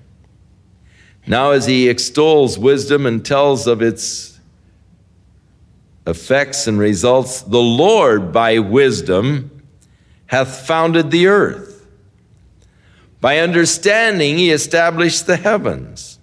Now, 1.28 1.51
as 1.51 1.66
he 1.66 1.89
extols 1.89 2.58
wisdom 2.58 3.06
and 3.06 3.25
tells 3.25 3.68
of 3.68 3.82
its 3.82 4.38
effects 6.06 6.68
and 6.68 6.79
results, 6.79 7.41
the 7.41 7.62
Lord 7.62 8.32
by 8.32 8.60
wisdom 8.60 9.63
hath 10.27 10.68
founded 10.68 11.12
the 11.12 11.27
earth. 11.27 11.86
By 13.22 13.39
understanding, 13.39 14.38
he 14.38 14.51
established 14.51 15.27
the 15.27 15.38
heavens. 15.38 16.20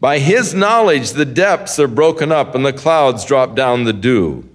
By 0.00 0.18
his 0.18 0.54
knowledge, 0.54 1.12
the 1.12 1.24
depths 1.24 1.78
are 1.78 1.88
broken 1.88 2.30
up 2.30 2.54
and 2.54 2.64
the 2.64 2.72
clouds 2.72 3.24
drop 3.24 3.56
down 3.56 3.84
the 3.84 3.92
dew. 3.92 4.48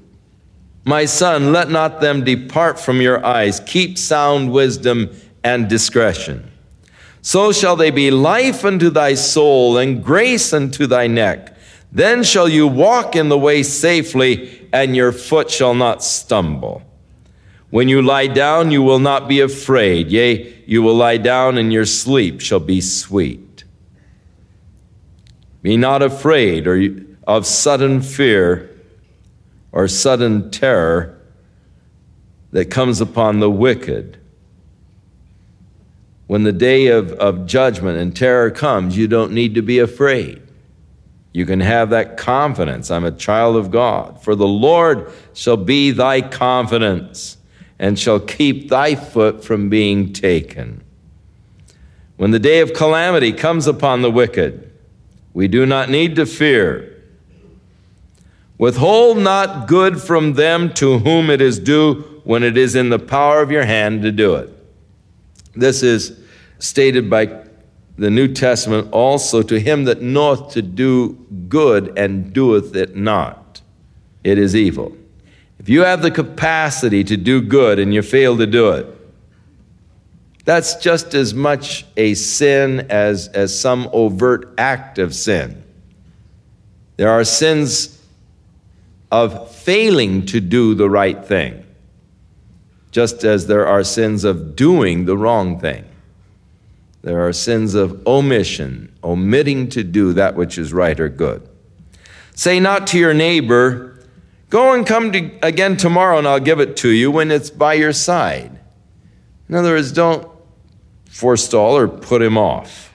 My 0.86 1.06
son, 1.06 1.52
let 1.52 1.70
not 1.70 2.02
them 2.02 2.24
depart 2.24 2.80
from 2.80 3.02
your 3.02 3.26
eyes. 3.26 3.62
Keep 3.62 3.98
sound 3.98 4.52
wisdom 4.52 5.10
and 5.44 5.70
discretion. 5.70 6.50
So 7.22 7.54
shall 7.54 7.78
they 7.78 7.90
be 7.90 8.12
life 8.12 8.66
unto 8.66 8.90
thy 8.90 9.14
soul 9.14 9.78
and 9.78 10.04
grace 10.04 10.52
unto 10.52 10.86
thy 10.86 11.08
neck. 11.08 11.53
Then 11.94 12.24
shall 12.24 12.50
you 12.50 12.66
walk 12.66 13.16
in 13.16 13.30
the 13.30 13.38
way 13.38 13.62
safely, 13.62 14.68
and 14.74 14.96
your 14.96 15.12
foot 15.12 15.52
shall 15.52 15.76
not 15.76 16.04
stumble. 16.04 16.82
When 17.70 17.88
you 17.88 18.02
lie 18.02 18.26
down, 18.28 18.72
you 18.72 18.82
will 18.82 18.98
not 18.98 19.28
be 19.28 19.40
afraid. 19.40 20.10
Yea, 20.10 20.64
you 20.66 20.82
will 20.82 20.96
lie 20.96 21.18
down, 21.18 21.60
and 21.60 21.72
your 21.72 21.86
sleep 21.86 22.42
shall 22.42 22.60
be 22.60 22.82
sweet. 22.82 23.64
Be 25.62 25.78
not 25.78 26.02
afraid 26.02 26.68
or 26.68 26.84
of 27.26 27.46
sudden 27.46 28.02
fear 28.02 28.70
or 29.72 29.88
sudden 29.88 30.52
terror 30.52 31.20
that 32.52 32.72
comes 32.72 33.02
upon 33.02 33.40
the 33.40 33.50
wicked. 33.52 34.20
When 36.26 36.44
the 36.44 36.52
day 36.52 36.88
of, 36.88 37.12
of 37.14 37.46
judgment 37.46 38.00
and 38.00 38.16
terror 38.16 38.50
comes, 38.50 38.98
you 38.98 39.08
don't 39.08 39.32
need 39.32 39.54
to 39.56 39.62
be 39.62 39.78
afraid. 39.78 40.43
You 41.34 41.48
can 41.48 41.60
have 41.62 41.90
that 41.90 42.16
confidence. 42.16 42.92
I'm 42.92 43.04
a 43.04 43.12
child 43.12 43.56
of 43.56 43.72
God. 43.72 44.22
For 44.24 44.36
the 44.36 44.48
Lord 44.48 45.12
shall 45.34 45.58
be 45.58 45.90
thy 45.92 46.22
confidence 46.22 47.38
and 47.80 47.98
shall 47.98 48.20
keep 48.20 48.70
thy 48.70 48.94
foot 48.94 49.44
from 49.44 49.68
being 49.68 50.14
taken. 50.14 50.84
When 52.18 52.30
the 52.30 52.40
day 52.40 52.60
of 52.60 52.74
calamity 52.74 53.34
comes 53.34 53.66
upon 53.66 54.04
the 54.04 54.12
wicked, 54.12 54.72
we 55.34 55.48
do 55.48 55.66
not 55.66 55.90
need 55.90 56.16
to 56.18 56.28
fear. 56.28 57.04
Withhold 58.60 59.18
not 59.18 59.68
good 59.68 60.00
from 60.00 60.34
them 60.34 60.72
to 60.76 61.00
whom 61.00 61.32
it 61.32 61.42
is 61.42 61.58
due 61.58 62.22
when 62.24 62.44
it 62.44 62.56
is 62.56 62.76
in 62.76 62.90
the 62.90 63.00
power 63.00 63.42
of 63.42 63.52
your 63.52 63.66
hand 63.66 64.04
to 64.04 64.12
do 64.12 64.36
it. 64.36 64.50
This 65.56 65.82
is 65.82 66.18
stated 66.60 67.10
by 67.10 67.43
the 67.98 68.10
New 68.10 68.28
Testament 68.34 68.92
also 68.92 69.42
to 69.44 69.60
him 69.60 69.86
that 69.86 70.02
knoweth 70.02 70.54
to 70.54 70.62
do 70.62 71.14
good 71.48 71.98
and 71.98 72.34
doeth 72.34 72.76
it 72.76 72.96
not, 72.96 73.62
it 74.24 74.38
is 74.38 74.56
evil. 74.56 74.96
If 75.60 75.70
you 75.70 75.82
have 75.82 76.02
the 76.02 76.12
capacity 76.12 77.04
to 77.04 77.16
do 77.16 77.42
good 77.42 77.80
and 77.80 77.94
you 77.94 78.02
fail 78.02 78.38
to 78.38 78.48
do 78.48 78.72
it, 78.72 78.88
that's 80.46 80.76
just 80.76 81.14
as 81.14 81.34
much 81.34 81.86
a 81.96 82.16
sin 82.16 82.88
as, 82.90 83.30
as 83.30 83.58
some 83.58 83.90
overt 83.94 84.54
act 84.58 84.98
of 85.00 85.16
sin. 85.16 85.64
There 86.98 87.10
are 87.10 87.24
sins 87.24 88.02
of 89.12 89.56
failing 89.56 90.26
to 90.26 90.42
do 90.42 90.74
the 90.74 90.90
right 90.90 91.24
thing, 91.24 91.66
just 92.92 93.24
as 93.24 93.48
there 93.48 93.66
are 93.66 93.84
sins 93.84 94.24
of 94.24 94.56
doing 94.56 95.06
the 95.06 95.16
wrong 95.16 95.60
thing. 95.60 95.86
There 97.04 97.26
are 97.26 97.34
sins 97.34 97.76
of 97.76 98.06
omission, 98.08 98.92
omitting 99.04 99.70
to 99.70 99.84
do 99.84 100.14
that 100.14 100.36
which 100.36 100.58
is 100.58 100.74
right 100.74 101.00
or 101.00 101.10
good. 101.10 101.48
Say 102.36 102.60
not 102.60 102.88
to 102.88 102.98
your 102.98 103.14
neighbor, 103.14 103.94
Go 104.54 104.72
and 104.76 104.86
come 104.86 105.12
to, 105.14 105.32
again 105.42 105.78
tomorrow 105.78 106.20
and 106.20 106.28
I'll 106.28 106.40
give 106.40 106.60
it 106.60 106.78
to 106.78 106.90
you 106.90 107.10
when 107.10 107.32
it's 107.32 107.50
by 107.50 107.74
your 107.74 107.92
side. 107.92 108.60
In 109.50 109.56
other 109.56 109.72
words, 109.72 109.92
don't 109.92 110.30
forestall 111.10 111.76
or 111.76 111.88
put 111.88 112.22
him 112.22 112.38
off. 112.38 112.94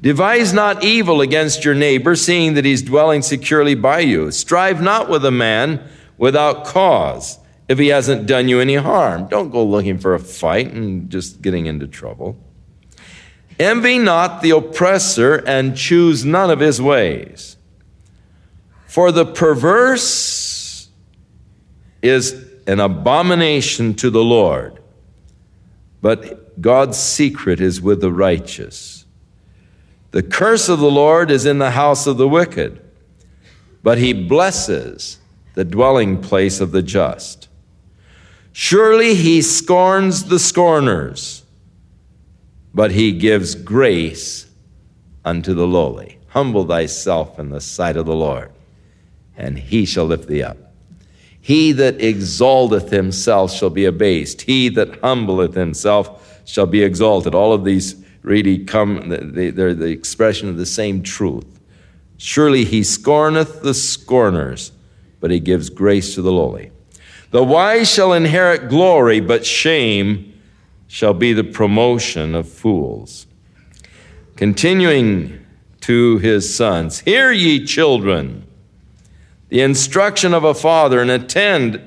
Devise 0.00 0.52
not 0.52 0.84
evil 0.84 1.20
against 1.20 1.64
your 1.64 1.74
neighbor, 1.74 2.14
seeing 2.14 2.54
that 2.54 2.64
he's 2.64 2.82
dwelling 2.82 3.20
securely 3.20 3.74
by 3.74 3.98
you. 3.98 4.30
Strive 4.30 4.80
not 4.80 5.10
with 5.10 5.24
a 5.24 5.32
man 5.32 5.82
without 6.18 6.64
cause 6.64 7.40
if 7.68 7.80
he 7.80 7.88
hasn't 7.88 8.28
done 8.28 8.46
you 8.46 8.60
any 8.60 8.76
harm. 8.76 9.26
Don't 9.26 9.50
go 9.50 9.64
looking 9.64 9.98
for 9.98 10.14
a 10.14 10.20
fight 10.20 10.70
and 10.72 11.10
just 11.10 11.42
getting 11.42 11.66
into 11.66 11.88
trouble. 11.88 12.38
Envy 13.58 13.98
not 13.98 14.42
the 14.42 14.50
oppressor 14.50 15.36
and 15.46 15.76
choose 15.76 16.24
none 16.24 16.50
of 16.50 16.60
his 16.60 16.80
ways. 16.80 17.56
For 18.86 19.12
the 19.12 19.26
perverse 19.26 20.88
is 22.02 22.44
an 22.66 22.80
abomination 22.80 23.94
to 23.94 24.10
the 24.10 24.24
Lord, 24.24 24.80
but 26.00 26.60
God's 26.60 26.98
secret 26.98 27.60
is 27.60 27.80
with 27.80 28.00
the 28.00 28.12
righteous. 28.12 29.04
The 30.10 30.22
curse 30.22 30.68
of 30.68 30.78
the 30.78 30.90
Lord 30.90 31.30
is 31.30 31.44
in 31.44 31.58
the 31.58 31.72
house 31.72 32.06
of 32.06 32.16
the 32.16 32.28
wicked, 32.28 32.80
but 33.82 33.98
he 33.98 34.12
blesses 34.12 35.18
the 35.54 35.64
dwelling 35.64 36.20
place 36.20 36.60
of 36.60 36.72
the 36.72 36.82
just. 36.82 37.48
Surely 38.52 39.14
he 39.14 39.42
scorns 39.42 40.24
the 40.24 40.38
scorners, 40.38 41.43
but 42.74 42.90
he 42.90 43.12
gives 43.12 43.54
grace 43.54 44.46
unto 45.24 45.54
the 45.54 45.66
lowly. 45.66 46.18
Humble 46.28 46.66
thyself 46.66 47.38
in 47.38 47.50
the 47.50 47.60
sight 47.60 47.96
of 47.96 48.06
the 48.06 48.14
Lord, 48.14 48.50
and 49.36 49.56
he 49.56 49.84
shall 49.84 50.06
lift 50.06 50.26
thee 50.26 50.42
up. 50.42 50.56
He 51.40 51.72
that 51.72 52.00
exalteth 52.00 52.90
himself 52.90 53.52
shall 53.52 53.70
be 53.70 53.84
abased. 53.84 54.42
He 54.42 54.68
that 54.70 55.00
humbleth 55.00 55.54
himself 55.54 56.42
shall 56.44 56.66
be 56.66 56.82
exalted. 56.82 57.34
All 57.34 57.52
of 57.52 57.64
these 57.64 58.02
really 58.22 58.64
come, 58.64 59.08
they're 59.08 59.74
the 59.74 59.86
expression 59.86 60.48
of 60.48 60.56
the 60.56 60.66
same 60.66 61.02
truth. 61.02 61.60
Surely 62.16 62.64
he 62.64 62.82
scorneth 62.82 63.62
the 63.62 63.74
scorners, 63.74 64.72
but 65.20 65.30
he 65.30 65.38
gives 65.38 65.68
grace 65.68 66.14
to 66.14 66.22
the 66.22 66.32
lowly. 66.32 66.72
The 67.30 67.44
wise 67.44 67.90
shall 67.90 68.12
inherit 68.12 68.68
glory, 68.68 69.20
but 69.20 69.44
shame 69.44 70.33
shall 70.94 71.12
be 71.12 71.32
the 71.32 71.42
promotion 71.42 72.36
of 72.36 72.48
fools. 72.48 73.26
Continuing 74.36 75.44
to 75.80 76.18
his 76.18 76.54
sons, 76.54 77.00
Hear 77.00 77.32
ye, 77.32 77.66
children 77.66 78.46
the 79.48 79.60
instruction 79.60 80.32
of 80.32 80.44
a 80.44 80.54
father, 80.54 81.02
and 81.02 81.10
attend 81.10 81.80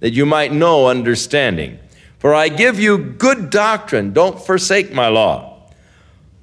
that 0.00 0.14
you 0.14 0.24
might 0.24 0.50
know 0.50 0.86
understanding. 0.86 1.78
For 2.18 2.34
I 2.34 2.48
give 2.48 2.80
you 2.80 2.96
good 2.96 3.50
doctrine, 3.50 4.14
don't 4.14 4.40
forsake 4.40 4.94
my 4.94 5.08
law. 5.08 5.70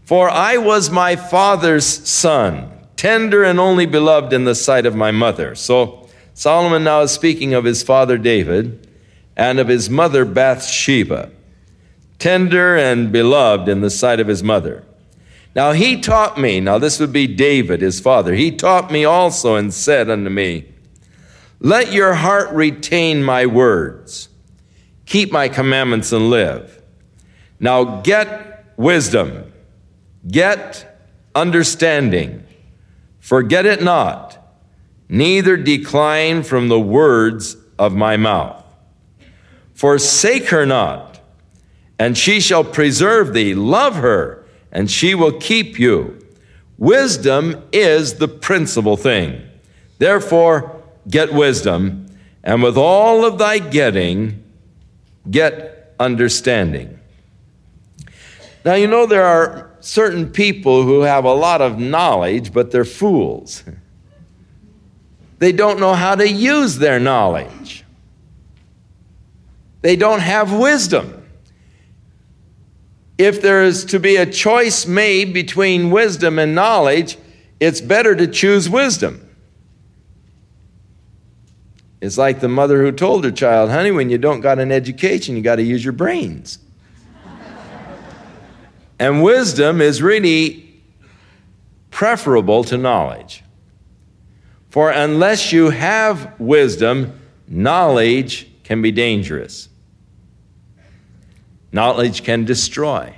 For 0.03 0.29
I 0.29 0.57
was 0.57 0.91
my 0.91 1.15
father's 1.15 1.85
son, 1.85 2.69
tender 2.95 3.43
and 3.43 3.59
only 3.59 3.87
beloved 3.87 4.31
in 4.31 4.45
the 4.45 4.53
sight 4.53 4.85
of 4.85 4.95
my 4.95 5.09
mother. 5.09 5.55
So 5.55 6.07
Solomon 6.35 6.83
now 6.83 7.01
is 7.01 7.11
speaking 7.11 7.55
of 7.55 7.63
his 7.63 7.81
father 7.81 8.19
David 8.19 8.87
and 9.35 9.57
of 9.57 9.69
his 9.69 9.89
mother 9.89 10.23
Bathsheba, 10.23 11.31
tender 12.25 12.75
and 12.75 13.11
beloved 13.11 13.69
in 13.69 13.81
the 13.81 13.89
sight 13.91 14.19
of 14.19 14.25
his 14.27 14.41
mother. 14.41 14.83
Now 15.55 15.73
he 15.73 16.01
taught 16.01 16.39
me, 16.39 16.59
now 16.59 16.79
this 16.79 16.99
would 16.99 17.13
be 17.13 17.27
David, 17.27 17.81
his 17.81 17.99
father, 17.99 18.33
he 18.33 18.49
taught 18.49 18.91
me 18.91 19.05
also 19.05 19.53
and 19.53 19.71
said 19.71 20.09
unto 20.09 20.31
me, 20.31 20.65
Let 21.59 21.93
your 21.93 22.15
heart 22.15 22.49
retain 22.51 23.23
my 23.23 23.45
words, 23.45 24.29
keep 25.05 25.31
my 25.31 25.47
commandments 25.49 26.11
and 26.11 26.31
live. 26.31 26.81
Now 27.59 28.01
get 28.01 28.73
wisdom, 28.75 29.53
get 30.27 30.99
understanding, 31.35 32.43
forget 33.19 33.67
it 33.67 33.83
not, 33.83 34.35
neither 35.07 35.57
decline 35.57 36.41
from 36.41 36.69
the 36.69 36.79
words 36.79 37.55
of 37.77 37.93
my 37.93 38.17
mouth. 38.17 38.65
Forsake 39.75 40.47
her 40.47 40.65
not, 40.65 41.14
and 41.97 42.17
she 42.17 42.39
shall 42.39 42.63
preserve 42.63 43.33
thee. 43.33 43.55
Love 43.55 43.95
her 43.95 44.45
and 44.75 44.91
she 44.91 45.15
will 45.15 45.31
keep 45.31 45.79
you. 45.79 46.19
Wisdom 46.77 47.63
is 47.71 48.15
the 48.15 48.27
principal 48.27 48.97
thing. 48.97 49.41
Therefore, 49.97 50.81
get 51.07 51.33
wisdom, 51.33 52.07
and 52.43 52.61
with 52.61 52.77
all 52.77 53.23
of 53.23 53.37
thy 53.37 53.59
getting, 53.59 54.43
get 55.31 55.95
understanding. 55.97 56.99
Now, 58.65 58.73
you 58.73 58.87
know, 58.87 59.05
there 59.05 59.23
are 59.23 59.71
certain 59.79 60.29
people 60.29 60.83
who 60.83 61.01
have 61.01 61.23
a 61.23 61.33
lot 61.33 61.61
of 61.61 61.79
knowledge, 61.79 62.51
but 62.51 62.71
they're 62.71 62.85
fools. 62.85 63.63
They 65.37 65.51
don't 65.51 65.81
know 65.81 65.93
how 65.93 66.15
to 66.15 66.27
use 66.27 66.77
their 66.77 66.97
knowledge, 66.97 67.83
they 69.81 69.97
don't 69.97 70.21
have 70.21 70.53
wisdom 70.53 71.24
if 73.17 73.41
there 73.41 73.63
is 73.63 73.85
to 73.85 73.99
be 73.99 74.17
a 74.17 74.25
choice 74.25 74.85
made 74.85 75.33
between 75.33 75.89
wisdom 75.89 76.37
and 76.37 76.53
knowledge, 76.53 77.17
it's 77.59 77.81
better 77.81 78.15
to 78.15 78.27
choose 78.27 78.69
wisdom. 78.69 79.21
It's 82.01 82.17
like 82.17 82.39
the 82.39 82.49
mother 82.49 82.83
who 82.83 82.91
told 82.91 83.23
her 83.23 83.31
child, 83.31 83.71
honey, 83.71 83.91
when 83.91 84.09
you 84.09 84.17
don't 84.17 84.41
got 84.41 84.59
an 84.59 84.71
education, 84.71 85.35
you 85.35 85.41
got 85.41 85.55
to 85.55 85.63
use 85.63 85.83
your 85.83 85.93
brains. 85.93 86.59
and 88.99 89.23
wisdom 89.23 89.81
is 89.81 90.01
really 90.01 90.81
preferable 91.89 92.63
to 92.65 92.77
knowledge. 92.77 93.43
For 94.69 94.91
unless 94.91 95.53
you 95.53 95.69
have 95.69 96.37
wisdom, 96.37 97.17
knowledge 97.47 98.49
can 98.65 98.81
be 98.81 98.91
dangerous. 98.91 99.69
Knowledge 101.75 102.23
can 102.23 102.45
destroy. 102.45 103.13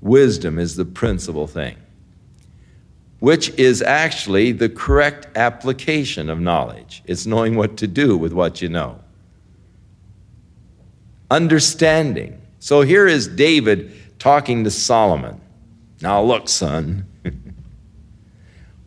Wisdom 0.00 0.58
is 0.58 0.76
the 0.76 0.86
principal 0.86 1.46
thing, 1.46 1.76
which 3.18 3.50
is 3.58 3.82
actually 3.82 4.52
the 4.52 4.70
correct 4.70 5.28
application 5.36 6.30
of 6.30 6.40
knowledge. 6.40 7.02
It's 7.04 7.26
knowing 7.26 7.56
what 7.56 7.76
to 7.76 7.86
do 7.86 8.16
with 8.16 8.32
what 8.32 8.62
you 8.62 8.70
know. 8.70 9.02
Understanding. 11.30 12.40
So 12.58 12.80
here 12.80 13.06
is 13.06 13.28
David 13.28 13.92
talking 14.18 14.64
to 14.64 14.70
Solomon. 14.70 15.42
Now, 16.00 16.22
look, 16.22 16.48
son, 16.48 17.04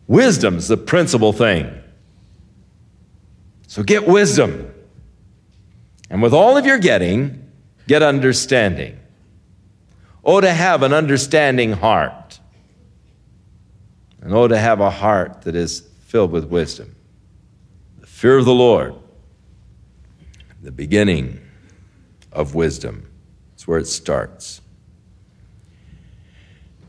wisdom's 0.08 0.66
the 0.66 0.76
principal 0.76 1.32
thing. 1.32 1.72
So 3.68 3.84
get 3.84 4.08
wisdom. 4.08 4.74
And 6.10 6.20
with 6.20 6.34
all 6.34 6.56
of 6.56 6.66
your 6.66 6.78
getting, 6.78 7.41
get 7.92 8.02
understanding. 8.02 8.98
Oh, 10.24 10.40
to 10.40 10.50
have 10.50 10.82
an 10.82 10.94
understanding 10.94 11.72
heart. 11.72 12.40
And 14.22 14.32
oh, 14.32 14.48
to 14.48 14.56
have 14.56 14.80
a 14.80 14.88
heart 14.88 15.42
that 15.42 15.54
is 15.54 15.80
filled 16.06 16.32
with 16.32 16.46
wisdom. 16.46 16.96
The 18.00 18.06
fear 18.06 18.38
of 18.38 18.46
the 18.46 18.54
Lord, 18.54 18.94
the 20.62 20.72
beginning 20.72 21.38
of 22.32 22.54
wisdom. 22.54 23.10
It's 23.52 23.68
where 23.68 23.78
it 23.78 23.86
starts. 23.86 24.62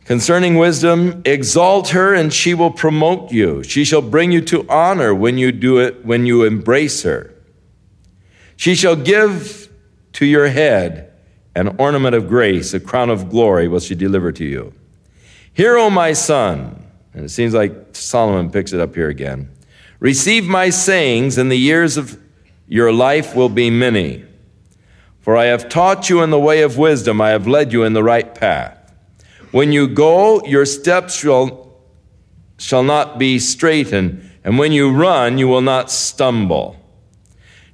Concerning 0.06 0.56
wisdom, 0.56 1.22
exalt 1.26 1.90
her 1.90 2.14
and 2.14 2.32
she 2.32 2.54
will 2.54 2.72
promote 2.72 3.30
you. 3.30 3.62
She 3.64 3.84
shall 3.84 4.02
bring 4.02 4.32
you 4.32 4.40
to 4.46 4.66
honor 4.70 5.14
when 5.14 5.38
you 5.38 5.52
do 5.52 5.80
it, 5.80 6.06
when 6.06 6.26
you 6.26 6.46
embrace 6.46 7.04
her. 7.04 7.34
She 8.56 8.74
shall 8.74 8.96
give 8.96 9.64
to 10.14 10.26
your 10.26 10.48
head 10.48 11.14
an 11.56 11.76
ornament 11.78 12.16
of 12.16 12.28
grace, 12.28 12.74
a 12.74 12.80
crown 12.80 13.10
of 13.10 13.30
glory 13.30 13.68
will 13.68 13.80
she 13.80 13.96
deliver 13.96 14.32
to 14.32 14.46
you. 14.46 14.74
Hear, 15.54 15.78
O 15.78 15.90
my 15.90 16.14
son, 16.14 16.84
and 17.14 17.26
it 17.26 17.30
seems 17.30 17.54
like 17.54 17.96
Solomon 17.96 18.50
picks 18.50 18.74
it 18.74 18.80
up 18.80 18.96
here 18.96 19.10
again. 19.10 19.50
Receive 20.00 20.46
my 20.46 20.70
sayings, 20.70 21.38
and 21.38 21.52
the 21.52 21.58
years 21.58 21.96
of 21.96 22.20
your 22.68 22.92
life 22.92 23.36
will 23.36 23.50
be 23.50 23.70
many. 23.70 24.26
For 25.20 25.38
I 25.38 25.46
have 25.46 25.70
taught 25.70 26.10
you 26.10 26.24
in 26.24 26.32
the 26.32 26.40
way 26.40 26.64
of 26.64 26.78
wisdom, 26.78 27.22
I 27.22 27.30
have 27.30 27.48
led 27.48 27.72
you 27.72 27.84
in 27.84 27.94
the 27.94 28.04
right 28.04 28.34
path. 28.34 28.80
When 29.52 29.72
you 29.72 29.88
go, 29.88 30.44
your 30.46 30.66
steps 30.66 31.16
shall, 31.16 31.78
shall 32.58 32.84
not 32.84 33.20
be 33.20 33.38
straitened, 33.38 34.28
and 34.44 34.58
when 34.58 34.72
you 34.72 34.92
run, 34.92 35.38
you 35.38 35.48
will 35.48 35.62
not 35.62 35.92
stumble. 35.92 36.78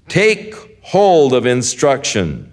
Take 0.09 0.68
hold 0.89 1.33
of 1.33 1.45
instruction. 1.45 2.51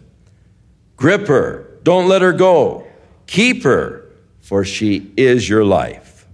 Grip 0.97 1.27
her. 1.27 1.79
Don't 1.83 2.07
let 2.07 2.21
her 2.21 2.35
go. 2.35 2.87
Keep 3.27 3.63
her, 3.63 4.13
for 4.43 4.63
she 4.63 5.11
is 5.17 5.49
your 5.49 5.65
life. 5.65 6.27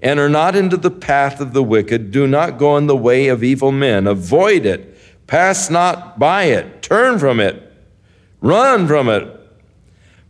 Enter 0.00 0.28
not 0.28 0.54
into 0.54 0.76
the 0.76 0.92
path 0.92 1.40
of 1.40 1.52
the 1.52 1.62
wicked. 1.62 2.12
Do 2.12 2.28
not 2.28 2.56
go 2.56 2.76
in 2.76 2.86
the 2.86 2.96
way 2.96 3.26
of 3.26 3.42
evil 3.42 3.72
men. 3.72 4.06
Avoid 4.06 4.64
it. 4.64 4.96
Pass 5.26 5.70
not 5.70 6.20
by 6.20 6.44
it. 6.44 6.82
Turn 6.82 7.18
from 7.18 7.40
it. 7.40 7.60
Run 8.40 8.86
from 8.86 9.08
it. 9.08 9.28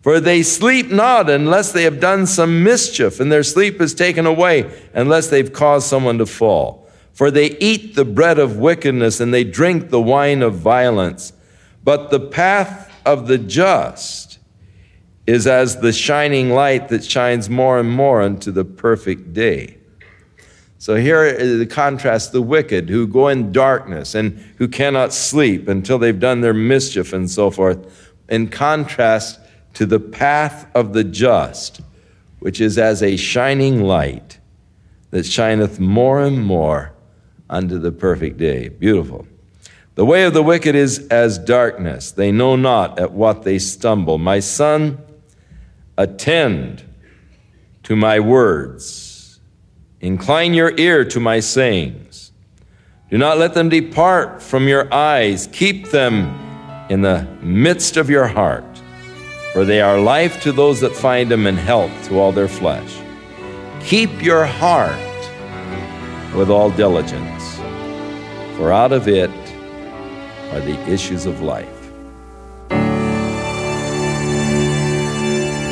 For 0.00 0.20
they 0.20 0.42
sleep 0.42 0.90
not 0.90 1.28
unless 1.28 1.70
they 1.72 1.82
have 1.82 2.00
done 2.00 2.26
some 2.26 2.62
mischief, 2.62 3.20
and 3.20 3.30
their 3.30 3.42
sleep 3.42 3.78
is 3.78 3.92
taken 3.92 4.24
away 4.24 4.72
unless 4.94 5.28
they've 5.28 5.52
caused 5.52 5.86
someone 5.86 6.16
to 6.16 6.26
fall. 6.26 6.84
For 7.14 7.31
they 7.31 7.57
eat 7.59 7.94
the 7.94 8.05
bread 8.05 8.38
of 8.38 8.59
wickedness, 8.59 9.20
and 9.20 9.33
they 9.33 9.44
drink 9.44 9.90
the 9.90 10.00
wine 10.00 10.42
of 10.42 10.55
violence. 10.55 11.33
But 11.83 12.11
the 12.11 12.20
path 12.20 12.92
of 13.07 13.29
the 13.29 13.38
just 13.38 14.38
is 15.27 15.46
as 15.46 15.81
the 15.81 15.92
shining 15.92 16.50
light 16.50 16.88
that 16.88 17.05
shines 17.05 17.48
more 17.48 17.79
and 17.79 17.90
more 17.90 18.20
unto 18.20 18.50
the 18.50 18.64
perfect 18.64 19.33
day. 19.33 19.79
So 20.79 20.96
here 20.96 21.24
is 21.24 21.59
the 21.61 21.66
contrast 21.66 22.33
the 22.33 22.42
wicked 22.42 22.90
who 22.90 23.07
go 23.07 23.29
in 23.29 23.53
darkness 23.53 24.14
and 24.14 24.37
who 24.59 24.68
cannot 24.68 25.14
sleep 25.14 25.66
until 25.68 25.98
they've 25.98 26.18
done 26.18 26.42
their 26.42 26.53
mischief 26.53 27.12
and 27.12 27.31
so 27.31 27.50
forth, 27.50 28.12
in 28.29 28.48
contrast 28.48 29.40
to 29.74 29.87
the 29.87 30.00
path 30.00 30.66
of 30.74 30.92
the 30.92 31.05
just, 31.05 31.81
which 32.40 32.61
is 32.61 32.77
as 32.77 33.03
a 33.03 33.16
shining 33.16 33.83
light 33.83 34.40
that 35.11 35.24
shineth 35.24 35.81
more 35.81 36.20
and 36.20 36.44
more 36.44 36.93
unto 37.48 37.78
the 37.78 37.92
perfect 37.92 38.37
day. 38.37 38.68
Beautiful. 38.68 39.26
The 39.94 40.04
way 40.04 40.24
of 40.24 40.35
the 40.35 40.42
wicked 40.42 40.74
is 40.74 41.07
as 41.09 41.38
darkness. 41.38 42.11
They 42.11 42.33
know 42.33 42.57
not 42.57 42.98
at 42.98 43.12
what 43.12 43.42
they 43.42 43.59
stumble. 43.59 44.18
My 44.18 44.40
son, 44.40 44.98
attend 45.96 46.83
to 47.85 47.94
my 47.94 48.18
words. 48.18 49.38
Incline 50.00 50.54
your 50.54 50.76
ear 50.78 51.04
to 51.04 51.20
my 51.20 51.40
sayings. 51.40 52.33
Do 53.11 53.18
not 53.18 53.38
let 53.38 53.54
them 53.54 53.68
depart 53.68 54.42
from 54.42 54.66
your 54.66 54.92
eyes. 54.92 55.48
Keep 55.52 55.90
them 55.90 56.40
in 56.90 57.02
the 57.02 57.26
midst 57.40 57.96
of 57.96 58.11
your 58.11 58.26
heart 58.26 58.64
for 59.54 59.64
they 59.64 59.80
are 59.80 60.00
life 60.00 60.42
to 60.42 60.50
those 60.50 60.80
that 60.80 60.92
find 60.96 61.30
them 61.30 61.46
and 61.46 61.57
health 61.57 61.92
to 62.09 62.18
all 62.18 62.33
their 62.33 62.48
flesh. 62.48 62.98
Keep 63.85 64.20
your 64.20 64.44
heart 64.44 64.98
with 66.35 66.50
all 66.50 66.70
diligence, 66.70 67.34
for 68.56 68.72
out 68.72 68.92
of 68.92 69.08
it 69.08 69.30
are 70.52 70.60
the 70.60 70.78
issues 70.88 71.26
of 71.26 71.40
life. 71.40 71.68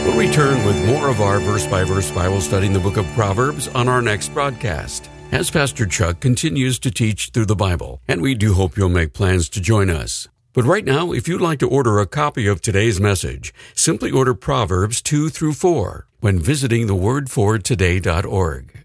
We'll 0.05 0.19
return 0.19 0.67
with 0.67 0.85
more 0.87 1.09
of 1.09 1.21
our 1.21 1.39
verse 1.41 1.67
by 1.67 1.85
verse 1.85 2.11
Bible 2.11 2.41
study 2.41 2.67
in 2.67 2.73
the 2.73 2.81
book 2.81 2.97
of 2.97 3.07
Proverbs 3.15 3.69
on 3.69 3.89
our 3.89 4.03
next 4.03 4.35
broadcast. 4.35 5.09
As 5.31 5.51
Pastor 5.51 5.87
Chuck 5.87 6.21
continues 6.21 6.79
to 6.81 6.91
teach 6.91 7.31
through 7.31 7.47
the 7.47 7.57
Bible, 7.57 8.03
and 8.07 8.21
we 8.21 8.35
do 8.35 8.53
hope 8.53 8.77
you'll 8.77 8.91
make 8.91 9.15
plans 9.15 9.49
to 9.51 9.61
join 9.61 9.89
us. 9.89 10.29
But 10.53 10.65
right 10.65 10.85
now, 10.85 11.13
if 11.13 11.27
you'd 11.27 11.41
like 11.41 11.59
to 11.61 11.69
order 11.69 11.99
a 11.99 12.07
copy 12.07 12.47
of 12.47 12.61
today's 12.61 13.01
message, 13.01 13.55
simply 13.75 14.11
order 14.11 14.35
Proverbs 14.35 15.01
2 15.01 15.31
through 15.31 15.55
4 15.55 16.07
when 16.21 16.39
visiting 16.39 16.87
thewordfortoday.org. 16.87 18.85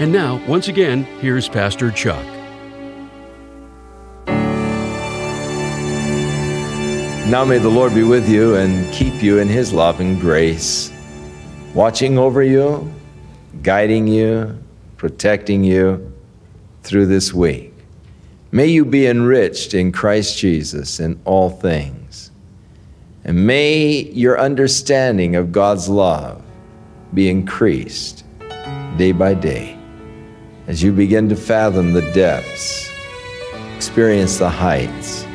And 0.00 0.12
now, 0.12 0.42
once 0.46 0.68
again, 0.68 1.04
here's 1.20 1.46
Pastor 1.46 1.90
Chuck. 1.90 2.24
Now 7.28 7.44
may 7.44 7.58
the 7.58 7.68
Lord 7.68 7.94
be 7.94 8.02
with 8.02 8.26
you 8.26 8.54
and 8.54 8.90
keep 8.94 9.22
you 9.22 9.40
in 9.40 9.46
his 9.46 9.74
love 9.74 10.00
and 10.00 10.18
grace 10.18 10.90
watching 11.74 12.16
over 12.16 12.42
you, 12.42 12.90
guiding 13.62 14.08
you, 14.08 14.58
protecting 14.96 15.62
you 15.62 16.10
through 16.82 17.04
this 17.04 17.34
week. 17.34 17.74
May 18.52 18.68
you 18.68 18.86
be 18.86 19.06
enriched 19.06 19.74
in 19.74 19.92
Christ 19.92 20.38
Jesus 20.38 20.98
in 20.98 21.20
all 21.26 21.50
things. 21.50 22.30
And 23.22 23.46
may 23.46 24.04
your 24.12 24.40
understanding 24.40 25.36
of 25.36 25.52
God's 25.52 25.90
love 25.90 26.42
be 27.12 27.28
increased 27.28 28.24
day 28.96 29.12
by 29.12 29.34
day 29.34 29.76
as 30.70 30.84
you 30.84 30.92
begin 30.92 31.28
to 31.28 31.34
fathom 31.34 31.94
the 31.94 32.12
depths, 32.12 32.88
experience 33.74 34.38
the 34.38 34.48
heights 34.48 35.26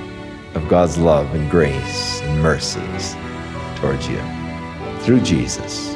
of 0.53 0.65
God's 0.69 0.97
love 0.97 1.35
and 1.35 1.51
grace 1.51 2.21
and 2.21 2.41
mercies 2.41 3.17
towards 3.75 4.07
you 4.07 4.17
through 5.01 5.19
Jesus 5.19 5.93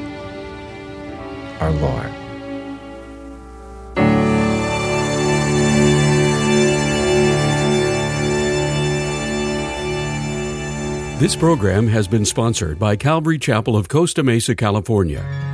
our 1.61 1.71
Lord. 1.71 2.11
This 11.21 11.37
program 11.37 11.87
has 11.87 12.09
been 12.09 12.25
sponsored 12.25 12.77
by 12.77 12.97
Calvary 12.97 13.39
Chapel 13.39 13.77
of 13.77 13.87
Costa 13.87 14.21
Mesa, 14.21 14.53
California. 14.53 15.48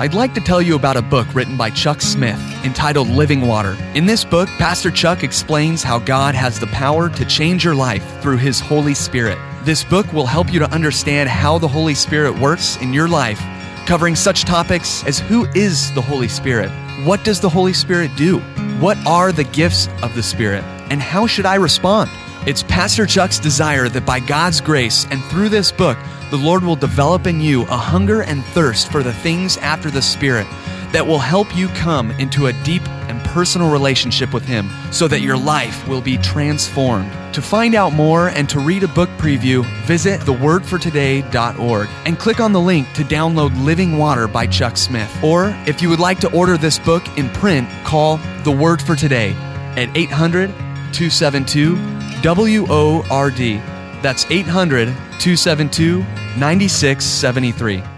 I'd 0.00 0.14
like 0.14 0.34
to 0.34 0.40
tell 0.40 0.60
you 0.60 0.76
about 0.76 0.96
a 0.96 1.02
book 1.02 1.32
written 1.34 1.56
by 1.56 1.70
Chuck 1.70 2.00
Smith 2.00 2.40
entitled 2.64 3.08
Living 3.08 3.46
Water. 3.46 3.76
In 3.94 4.06
this 4.06 4.24
book, 4.24 4.48
Pastor 4.58 4.90
Chuck 4.90 5.22
explains 5.22 5.82
how 5.82 5.98
God 5.98 6.34
has 6.34 6.58
the 6.58 6.66
power 6.68 7.08
to 7.08 7.24
change 7.24 7.64
your 7.64 7.74
life 7.74 8.04
through 8.20 8.38
His 8.38 8.60
Holy 8.60 8.94
Spirit. 8.94 9.38
This 9.64 9.84
book 9.84 10.12
will 10.12 10.26
help 10.26 10.52
you 10.52 10.58
to 10.58 10.70
understand 10.70 11.28
how 11.28 11.58
the 11.58 11.68
Holy 11.68 11.94
Spirit 11.94 12.38
works 12.38 12.76
in 12.78 12.92
your 12.92 13.08
life 13.08 13.40
covering 13.86 14.14
such 14.14 14.44
topics 14.44 15.04
as 15.04 15.18
who 15.18 15.46
is 15.54 15.92
the 15.94 16.00
Holy 16.00 16.28
Spirit? 16.28 16.70
What 17.04 17.24
does 17.24 17.40
the 17.40 17.48
Holy 17.48 17.72
Spirit 17.72 18.10
do? 18.16 18.38
What 18.80 18.96
are 19.06 19.32
the 19.32 19.44
gifts 19.44 19.88
of 20.02 20.14
the 20.14 20.22
Spirit? 20.22 20.62
And 20.90 21.00
how 21.00 21.26
should 21.26 21.46
I 21.46 21.56
respond? 21.56 22.10
It's 22.46 22.62
Pastor 22.62 23.06
Chuck's 23.06 23.38
desire 23.38 23.88
that 23.88 24.06
by 24.06 24.20
God's 24.20 24.60
grace 24.60 25.06
and 25.10 25.22
through 25.24 25.48
this 25.48 25.72
book, 25.72 25.98
the 26.32 26.38
Lord 26.38 26.64
will 26.64 26.76
develop 26.76 27.26
in 27.26 27.42
you 27.42 27.64
a 27.64 27.76
hunger 27.76 28.22
and 28.22 28.42
thirst 28.42 28.90
for 28.90 29.02
the 29.02 29.12
things 29.12 29.58
after 29.58 29.90
the 29.90 30.00
Spirit 30.00 30.46
that 30.90 31.06
will 31.06 31.18
help 31.18 31.54
you 31.54 31.68
come 31.68 32.10
into 32.12 32.46
a 32.46 32.54
deep 32.64 32.88
and 32.88 33.20
personal 33.24 33.70
relationship 33.70 34.32
with 34.32 34.42
Him 34.42 34.70
so 34.90 35.06
that 35.08 35.20
your 35.20 35.36
life 35.36 35.86
will 35.86 36.00
be 36.00 36.16
transformed. 36.16 37.12
To 37.34 37.42
find 37.42 37.74
out 37.74 37.92
more 37.92 38.30
and 38.30 38.48
to 38.48 38.60
read 38.60 38.82
a 38.82 38.88
book 38.88 39.10
preview, 39.18 39.62
visit 39.84 40.20
thewordfortoday.org 40.20 41.88
and 42.06 42.18
click 42.18 42.40
on 42.40 42.52
the 42.54 42.60
link 42.60 42.90
to 42.94 43.02
download 43.04 43.62
Living 43.62 43.98
Water 43.98 44.26
by 44.26 44.46
Chuck 44.46 44.78
Smith. 44.78 45.14
Or 45.22 45.54
if 45.66 45.82
you 45.82 45.90
would 45.90 46.00
like 46.00 46.20
to 46.20 46.32
order 46.32 46.56
this 46.56 46.78
book 46.78 47.06
in 47.18 47.28
print, 47.28 47.68
call 47.84 48.16
The 48.42 48.52
Word 48.52 48.80
for 48.80 48.96
Today 48.96 49.34
at 49.76 49.94
800 49.94 50.48
272 50.94 51.76
WORD. 52.22 53.60
That's 54.02 54.24
800 54.30 54.86
272 54.86 56.21
9673. 56.38 57.91